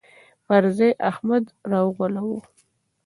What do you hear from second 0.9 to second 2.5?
احمد راغلهووايو